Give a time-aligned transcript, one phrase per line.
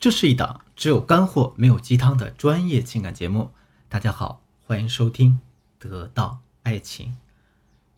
[0.00, 3.50] 这是一档只有干货没有鸡汤的专业情感节目。
[3.86, 5.38] 大家好，欢迎收听
[5.88, 7.08] 《得到爱情》。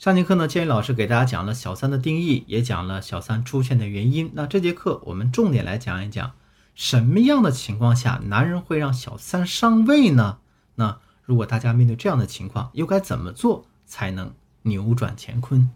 [0.00, 4.32] 上节课呢，建宇老师给大家讲了小三的定义，也讲了小三出现的原因。
[4.34, 6.32] 那这节课我们重点来讲一讲，
[6.74, 10.38] 什么样的情况下男人会让小三上位呢？
[10.74, 15.70] 那如果大家面对这样的情况，又该怎么做才能扭转乾坤？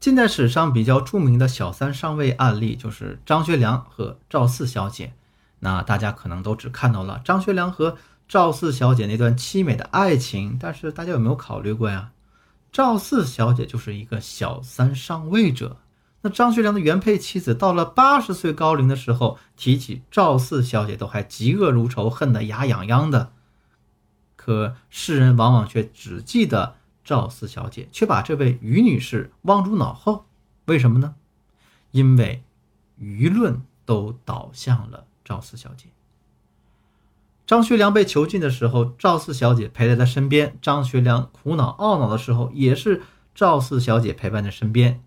[0.00, 5.12] 近代史上比较著名的小三上位案例就是张学良和赵四小姐。
[5.60, 7.96] 那大家可能都只看到了张学良和
[8.28, 12.10] 赵四小姐那段凄美的爱情，但是大家有没有考虑过呀？
[12.72, 15.76] 赵四小姐就是一个小三上位者。
[16.22, 23.32] 那张学良的原配妻子到了八十岁高龄的时候，提起赵四小姐都还嫉恶如仇，恨得牙痒痒的。
[24.36, 30.26] 可世人往往却只记得赵四小姐，却把这位于女士忘诸脑后。
[30.66, 31.14] 为什么呢？
[31.90, 32.42] 因为
[33.00, 35.06] 舆论都倒向了。
[35.24, 35.86] 赵四小姐，
[37.46, 43.02] 张学良被囚禁的时候，赵四小姐陪在他身边；张学良苦恼懊恼的时候，也是
[43.34, 45.02] 赵四小姐陪伴在身边。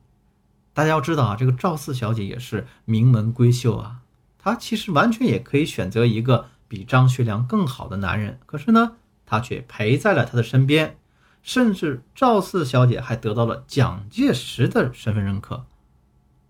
[0.74, 4.02] 大家要知道啊，这个赵四小姐也是名门闺秀啊，
[4.40, 8.94] 她其实完全也可以选择一个比张学良更好的男人，可是呢，
[9.26, 10.98] 她却陪在了他的身边，
[11.42, 15.66] 甚至赵四小姐还得到了蒋介石的身份认可。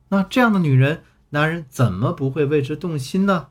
[0.09, 3.47] 那这样的女人，男人怎么不会为之动心呢？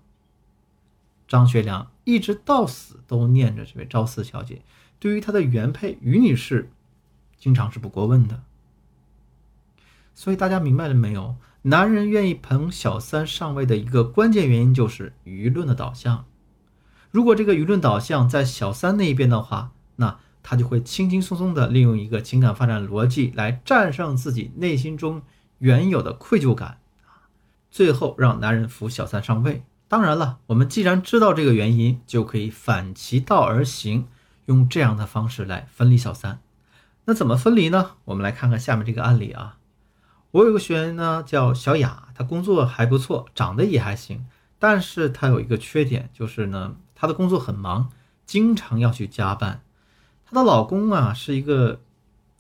[1.33, 4.61] 张学良一直到死都念着这位赵四小姐，
[4.99, 6.71] 对于他的原配于女士，
[7.39, 8.43] 经常是不过问的。
[10.13, 11.37] 所以大家明白了没有？
[11.63, 16.27] 男人愿意捧小三上位的一个关键原因就是舆论的导向。
[17.11, 25.23] 如果这个舆论导向在小三那一边的话，那他就会轻轻松松的利用一个情感发展逻辑来战胜自己内心中
[25.61, 26.77] 原有的愧疚感
[27.71, 29.63] 最后让男人扶小三上位。
[29.93, 34.07] 当然了，我们既然知道这个原因，就可以反其道而行，
[34.47, 36.41] 用这样的方式来分离小三。
[37.05, 37.91] 那怎么分离呢？
[38.07, 39.59] 我们来看看下面这个案例啊。
[40.31, 44.25] 我有个学员呢，叫小雅，她工作还不错，长得也还行，
[44.59, 47.91] 但是她有一个缺点，就是呢，她的工作很忙，
[48.25, 49.61] 经常要去加班。
[50.25, 51.83] 她的老公啊，是一个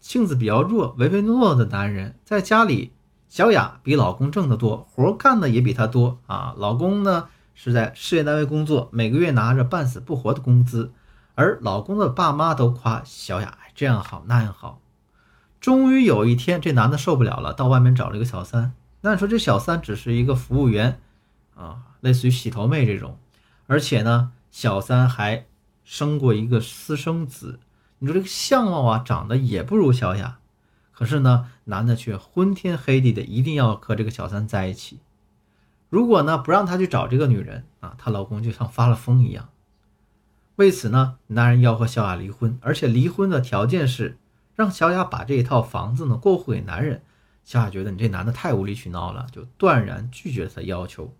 [0.00, 2.92] 性子比较弱、唯唯诺诺的男人，在家里，
[3.28, 6.54] 小雅比老公挣得多，活干的也比他多啊。
[6.56, 7.28] 老公呢？
[7.54, 10.92] 是在事业单位工作，每个月拿着半死不活的工资，
[11.34, 14.80] 而老公的爸妈都夸小雅这样好那样好。
[15.60, 18.72] 终于有一天，这男的受不了了，到外面找了一个小三。
[19.02, 21.00] 那你说这小三只是一个服务员
[21.54, 23.18] 啊，类似于洗头妹这种，
[23.66, 25.46] 而且呢，小三还
[25.84, 27.60] 生过一个私生子。
[27.98, 30.38] 你说这个相貌啊，长得也不如小雅，
[30.90, 34.98] 可是呢，男的却昏天黑地的一定要和这个小三在一起。
[35.92, 39.50] 如果呢不让她去找这个女人啊，她老公就像发了疯一样。
[40.56, 44.16] 为此呢，男人要和小雅离婚，而且离婚的条件是
[44.54, 47.02] 让小雅把这一套房子呢过户给男人。
[47.44, 51.12] 小雅觉得你这男的太无理取闹了，就断然拒绝了他要求。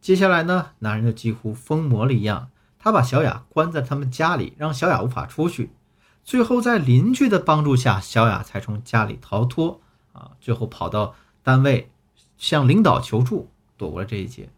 [0.00, 5.70] 接下来呢，男人就几乎疯魔了一样，他把小雅关在他们家里，让小雅无法出去。
[6.24, 9.80] 最后在邻居的帮助下，小雅才从家里逃脱
[10.12, 11.14] 啊，最后跑到
[11.44, 11.92] 单位
[12.36, 13.48] 向领导求助。
[13.82, 14.48] 躲过了这一劫。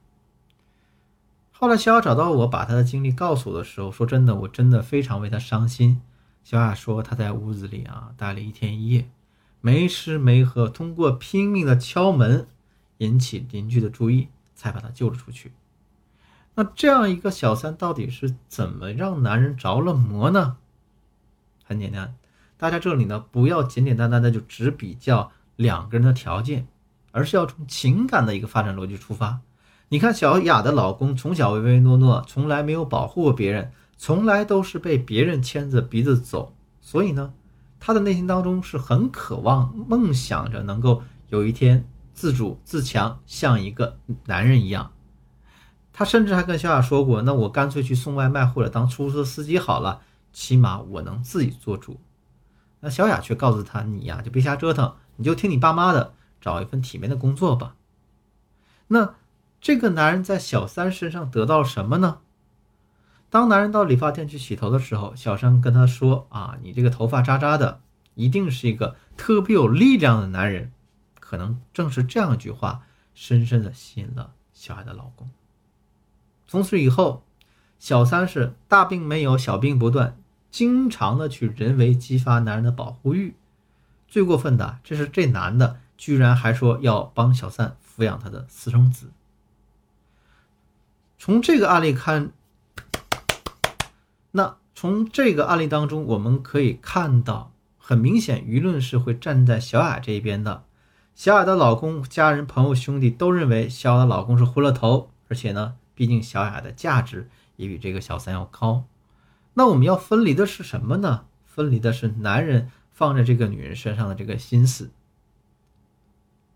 [1.51, 6.03] 后来，小雅找到我，把她的经历告诉我的时候，说：“真的，我真的非常为她伤心。”
[6.45, 9.09] 小雅说：“她在屋子里啊待了一天一夜，
[9.63, 12.47] 没吃没喝，通过拼命的敲门，
[12.99, 15.53] 引起邻居的注意，才把她救了出去。”
[16.57, 20.59] 那这样一个小三到底是怎么让男人着了魔呢？
[21.65, 22.15] 很简单，
[22.59, 26.67] 大家这里呢不要简简单单的就只比较两个人的条件。
[27.15, 29.39] 而是要从情感的一个发展逻辑出发。
[29.89, 36.57] 你看，小雅的老公从小唯唯诺诺，从来没有保护过别人，从来都是被别人牵着鼻子走。
[36.81, 37.33] 所以呢，
[37.79, 43.97] 他的内心当中是很渴望、梦想着能够有一天自主自强，像一个
[44.27, 44.91] 男人一样。
[45.93, 50.01] 他甚至还跟小雅说过：“那我干脆去送外卖或者当出租车司机好了，
[50.33, 52.01] 起码我能自己做主。”
[52.81, 56.15] 那小雅却告诉他：“你呀，就别瞎折腾，你就听你爸妈的。”
[56.45, 57.75] 找一份体面的工作吧。
[58.89, 59.15] 那
[59.63, 62.19] 这个男人在小三身上得到了什么呢？
[63.31, 67.81] 当男人到理发店去洗头的时候，小三跟他说：“啊，你这个头发渣渣的，
[68.15, 70.71] 一定是一个特别有力量的男人。”
[71.19, 72.83] 可能正是这样一句话，
[73.15, 75.31] 深深的吸引了小爱的老公。
[76.47, 77.25] 从此以后，
[77.79, 80.19] 小三是大病没有，小病不断，
[80.51, 83.35] 经常的去人为激发男人的保护欲。
[84.07, 85.81] 最过分的，这是这男的。
[85.97, 89.11] 居然还说要帮小三抚养他的私生子。
[91.19, 92.33] 从这个案例看，
[94.33, 100.65] 那从这个案例当中，我们可以看到，很明显，舆论是会站在小雅这一边的。
[101.15, 108.85] 小雅的老公、家人、朋友、兄弟都认为小雅的老公是昏了头，而且呢，毕竟小雅的价值也比这个小三要高。
[109.55, 111.27] 那我们要分离的是什么呢？
[111.47, 114.91] 分离的是男人放在这个女人身上的这个心思。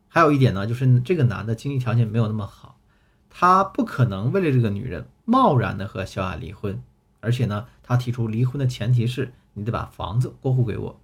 [0.09, 2.79] 还有一点呢，就是这个男的经济条件没有那么好，
[3.31, 6.83] 他不可能为了这个女人贸然的和小雅离婚，
[7.21, 11.01] 而且呢，他提出离婚的前提是你得把房子过户给我。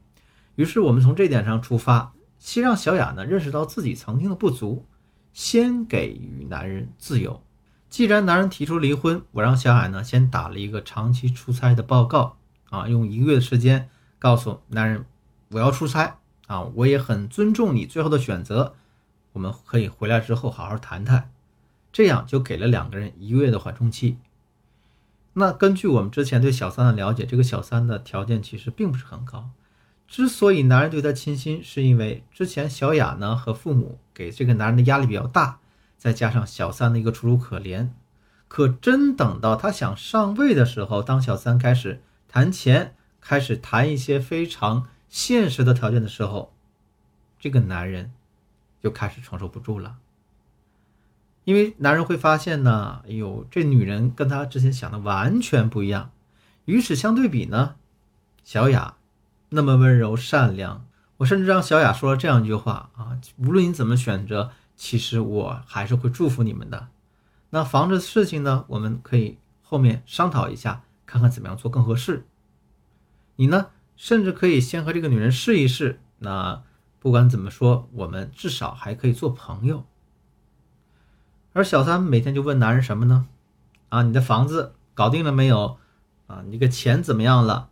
[0.56, 2.12] 于是我们从这点上出发。
[2.36, 4.84] 先让小雅呢认识到自己曾经的不足，
[5.32, 7.42] 先给予男人自由。
[7.88, 12.36] 既然男人提出离婚，我让小雅呢先打了一个长期出差的报告
[12.68, 15.06] 啊，用一个月的时间告诉男人
[15.52, 18.74] 我要出差啊，我也很尊重你最后的选择，
[19.34, 21.30] 我们可以回来之后好好谈谈。
[21.92, 24.16] 这样就给了两个人一个月的缓冲期。
[25.34, 29.50] 那根据我们之前对小三的了解，这个小三的条件其实并不是很高。
[30.08, 35.60] 之所以男人对她倾心，是因为之前小雅呢和父母给这个男人的压力比较大，
[35.96, 37.90] 再加上小三的一个楚楚可怜。
[38.48, 46.52] 可真等到他想上位的时候，当小三开始谈钱，开始谈一些非常现实的条件的时候，
[47.38, 48.12] 这个男人
[48.84, 49.96] 就开始承受不住了。
[51.44, 56.10] 因为男人会发现呢，哎呦，这女人跟他之前想的完全不一样。
[56.66, 57.76] 与此相对比呢，
[58.44, 58.96] 小雅。
[59.48, 60.84] 那么温柔善良，
[61.18, 66.88] 我甚至让小雅说了这样一句话啊：无论你怎么选择，其实我还是会祝福你们的。
[67.50, 72.26] 那房子的事情呢，我们可以后面商讨一下，看看怎么样做更合适。
[73.36, 76.00] 你呢，甚至可以先和这个女人试一试。
[76.18, 76.62] 那
[77.04, 79.84] 不管怎么说，我们至少还可以做朋友。
[81.52, 83.28] 而小三每天就问男人什么呢？
[83.90, 85.76] 啊，你的房子搞定了没有？
[86.28, 87.68] 啊，你这个钱怎么样了？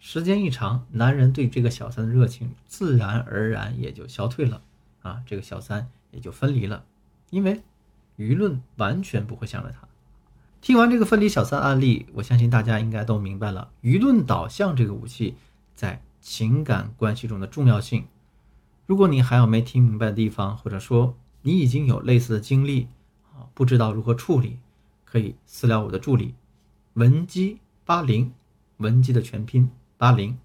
[0.00, 4.62] 时间一长，男人对这个小三的热情自然而然也就消退了，
[5.02, 6.84] 啊，这个小三也就分离了，
[7.30, 7.62] 因为
[8.16, 9.86] 舆论完全不会向着他。
[10.60, 15.36] 听完这个分离小三案例，我相信大家应该都明白了舆论导向这个武器
[15.76, 18.06] 在情感关系中的重要性。
[18.86, 22.88] 如果你还有没听明白的地方，或者说你已经有类似的经历，
[23.32, 24.58] 啊，不知道如何处理，
[25.04, 26.34] 可以私聊我的助理
[26.94, 28.32] 文姬八零，
[28.78, 29.70] 文姬的全拼。
[29.96, 30.38] 八零，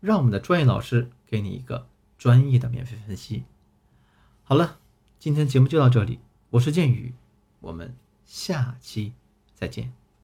[0.00, 1.88] 让我们的专业老师给你一个
[2.18, 3.44] 专业的免费分析。
[4.42, 4.78] 好了，
[5.18, 6.18] 今天节目就到这里，
[6.50, 7.14] 我是剑宇，
[7.60, 7.96] 我们
[8.26, 9.14] 下期
[9.54, 9.99] 再见。